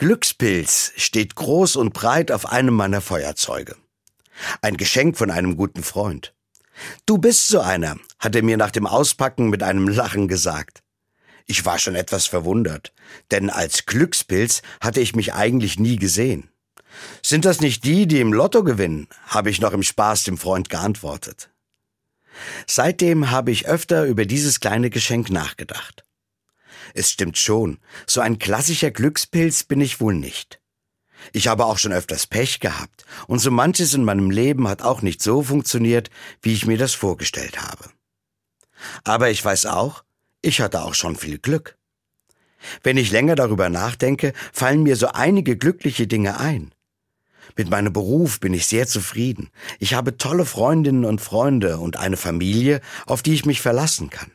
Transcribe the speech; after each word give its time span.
Glückspilz 0.00 0.92
steht 0.96 1.34
groß 1.34 1.76
und 1.76 1.92
breit 1.92 2.32
auf 2.32 2.46
einem 2.46 2.72
meiner 2.72 3.02
Feuerzeuge. 3.02 3.76
Ein 4.62 4.78
Geschenk 4.78 5.18
von 5.18 5.30
einem 5.30 5.58
guten 5.58 5.82
Freund. 5.82 6.32
Du 7.04 7.18
bist 7.18 7.48
so 7.48 7.60
einer, 7.60 7.98
hat 8.18 8.34
er 8.34 8.42
mir 8.42 8.56
nach 8.56 8.70
dem 8.70 8.86
Auspacken 8.86 9.50
mit 9.50 9.62
einem 9.62 9.88
Lachen 9.88 10.26
gesagt. 10.26 10.82
Ich 11.44 11.66
war 11.66 11.78
schon 11.78 11.96
etwas 11.96 12.26
verwundert, 12.26 12.94
denn 13.30 13.50
als 13.50 13.84
Glückspilz 13.84 14.62
hatte 14.80 15.02
ich 15.02 15.14
mich 15.14 15.34
eigentlich 15.34 15.78
nie 15.78 15.96
gesehen. 15.96 16.48
Sind 17.22 17.44
das 17.44 17.60
nicht 17.60 17.84
die, 17.84 18.08
die 18.08 18.20
im 18.20 18.32
Lotto 18.32 18.64
gewinnen? 18.64 19.06
habe 19.26 19.50
ich 19.50 19.60
noch 19.60 19.74
im 19.74 19.82
Spaß 19.82 20.24
dem 20.24 20.38
Freund 20.38 20.70
geantwortet. 20.70 21.50
Seitdem 22.66 23.30
habe 23.30 23.50
ich 23.50 23.68
öfter 23.68 24.06
über 24.06 24.24
dieses 24.24 24.60
kleine 24.60 24.88
Geschenk 24.88 25.28
nachgedacht. 25.28 26.04
Es 26.94 27.10
stimmt 27.10 27.38
schon, 27.38 27.78
so 28.06 28.20
ein 28.20 28.38
klassischer 28.38 28.90
Glückspilz 28.90 29.64
bin 29.64 29.80
ich 29.80 30.00
wohl 30.00 30.14
nicht. 30.14 30.60
Ich 31.32 31.48
habe 31.48 31.66
auch 31.66 31.78
schon 31.78 31.92
öfters 31.92 32.26
Pech 32.26 32.60
gehabt, 32.60 33.04
und 33.26 33.38
so 33.38 33.50
manches 33.50 33.94
in 33.94 34.04
meinem 34.04 34.30
Leben 34.30 34.68
hat 34.68 34.82
auch 34.82 35.02
nicht 35.02 35.22
so 35.22 35.42
funktioniert, 35.42 36.10
wie 36.42 36.52
ich 36.52 36.66
mir 36.66 36.78
das 36.78 36.94
vorgestellt 36.94 37.60
habe. 37.60 37.90
Aber 39.04 39.30
ich 39.30 39.44
weiß 39.44 39.66
auch, 39.66 40.04
ich 40.42 40.60
hatte 40.60 40.82
auch 40.82 40.94
schon 40.94 41.16
viel 41.16 41.38
Glück. 41.38 41.76
Wenn 42.82 42.96
ich 42.96 43.10
länger 43.10 43.36
darüber 43.36 43.68
nachdenke, 43.68 44.32
fallen 44.52 44.82
mir 44.82 44.96
so 44.96 45.08
einige 45.08 45.56
glückliche 45.56 46.06
Dinge 46.06 46.38
ein. 46.40 46.72
Mit 47.56 47.70
meinem 47.70 47.92
Beruf 47.92 48.40
bin 48.40 48.54
ich 48.54 48.66
sehr 48.66 48.86
zufrieden. 48.86 49.50
Ich 49.78 49.94
habe 49.94 50.16
tolle 50.16 50.44
Freundinnen 50.44 51.04
und 51.04 51.20
Freunde 51.20 51.78
und 51.78 51.96
eine 51.96 52.16
Familie, 52.16 52.80
auf 53.06 53.22
die 53.22 53.34
ich 53.34 53.44
mich 53.44 53.60
verlassen 53.60 54.10
kann. 54.10 54.30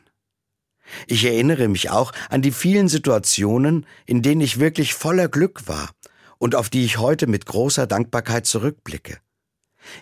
Ich 1.06 1.24
erinnere 1.24 1.68
mich 1.68 1.90
auch 1.90 2.12
an 2.30 2.42
die 2.42 2.52
vielen 2.52 2.88
Situationen, 2.88 3.86
in 4.06 4.22
denen 4.22 4.40
ich 4.40 4.60
wirklich 4.60 4.94
voller 4.94 5.28
Glück 5.28 5.66
war 5.66 5.90
und 6.38 6.54
auf 6.54 6.70
die 6.70 6.84
ich 6.84 6.98
heute 6.98 7.26
mit 7.26 7.46
großer 7.46 7.86
Dankbarkeit 7.86 8.46
zurückblicke. 8.46 9.18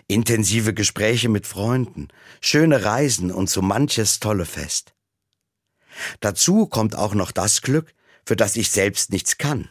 Intensive 0.07 0.73
Gespräche 0.73 1.29
mit 1.29 1.45
Freunden, 1.45 2.07
schöne 2.41 2.83
Reisen 2.83 3.31
und 3.31 3.49
so 3.49 3.61
manches 3.61 4.19
tolle 4.19 4.45
Fest. 4.45 4.93
Dazu 6.19 6.65
kommt 6.65 6.95
auch 6.95 7.13
noch 7.13 7.31
das 7.31 7.61
Glück, 7.61 7.93
für 8.25 8.35
das 8.35 8.55
ich 8.55 8.69
selbst 8.69 9.11
nichts 9.11 9.37
kann. 9.37 9.69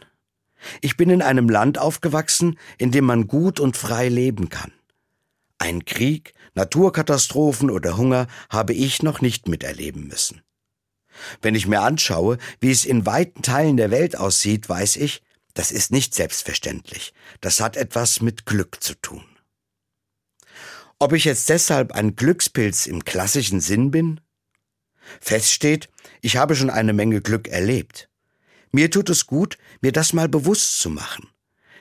Ich 0.81 0.97
bin 0.97 1.09
in 1.09 1.21
einem 1.21 1.49
Land 1.49 1.77
aufgewachsen, 1.77 2.57
in 2.77 2.91
dem 2.91 3.05
man 3.05 3.27
gut 3.27 3.59
und 3.59 3.77
frei 3.77 4.09
leben 4.09 4.49
kann. 4.49 4.71
Ein 5.57 5.85
Krieg, 5.85 6.33
Naturkatastrophen 6.53 7.69
oder 7.69 7.97
Hunger 7.97 8.27
habe 8.49 8.73
ich 8.73 9.03
noch 9.03 9.21
nicht 9.21 9.47
miterleben 9.47 10.07
müssen. 10.07 10.41
Wenn 11.41 11.55
ich 11.55 11.67
mir 11.67 11.81
anschaue, 11.81 12.37
wie 12.59 12.71
es 12.71 12.85
in 12.85 13.05
weiten 13.05 13.41
Teilen 13.41 13.77
der 13.77 13.91
Welt 13.91 14.17
aussieht, 14.17 14.67
weiß 14.67 14.97
ich, 14.97 15.21
das 15.53 15.71
ist 15.71 15.91
nicht 15.91 16.13
selbstverständlich. 16.13 17.13
Das 17.41 17.59
hat 17.61 17.77
etwas 17.77 18.21
mit 18.21 18.45
Glück 18.45 18.83
zu 18.83 18.93
tun. 18.95 19.23
Ob 20.99 21.13
ich 21.13 21.25
jetzt 21.25 21.49
deshalb 21.49 21.91
ein 21.91 22.15
Glückspilz 22.15 22.85
im 22.85 23.03
klassischen 23.03 23.61
Sinn 23.61 23.91
bin? 23.91 24.21
Fest 25.21 25.51
steht, 25.51 25.89
ich 26.21 26.37
habe 26.37 26.55
schon 26.55 26.69
eine 26.69 26.93
Menge 26.93 27.21
Glück 27.21 27.47
erlebt. 27.47 28.09
Mir 28.71 28.91
tut 28.91 29.09
es 29.09 29.25
gut, 29.25 29.57
mir 29.81 29.91
das 29.91 30.13
mal 30.13 30.27
bewusst 30.27 30.79
zu 30.79 30.89
machen. 30.89 31.29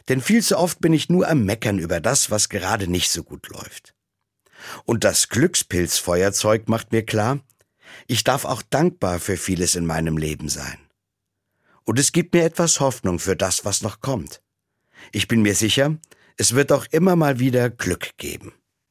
Denn 0.09 0.21
viel 0.21 0.43
zu 0.43 0.59
oft 0.59 0.81
bin 0.81 0.93
ich 0.93 1.09
nur 1.09 1.29
am 1.29 1.45
Meckern 1.45 1.79
über 1.79 2.01
das, 2.01 2.31
was 2.31 2.49
gerade 2.49 2.89
nicht 2.89 3.11
so 3.11 3.23
gut 3.23 3.49
läuft. 3.49 3.95
Und 4.85 5.05
das 5.05 5.29
Glückspilzfeuerzeug 5.29 6.69
macht 6.69 6.93
mir 6.93 7.05
klar, 7.05 7.41
ich 8.07 8.25
darf 8.25 8.45
auch 8.45 8.63
dankbar 8.63 9.21
für 9.21 9.37
vieles 9.37 9.75
in 9.75 9.87
meinem 9.87 10.17
Leben 10.17 10.49
sein. 10.49 10.79
Und 11.85 11.99
es 11.99 12.13
gibt 12.13 12.35
mir 12.35 12.45
etwas 12.45 12.81
Hoffnung 12.81 13.19
für 13.19 13.37
das, 13.37 13.65
was 13.65 13.83
noch 13.83 14.01
kommt. 14.01 14.43
Ich 15.13 15.29
bin 15.29 15.43
mir 15.43 15.55
sicher, 15.55 15.97
es 16.37 16.55
wird 16.55 16.73
auch 16.73 16.87
immer 16.91 17.15
mal 17.17 17.39
wieder 17.39 17.71
Glück 17.71 18.17
geben. 18.17 18.53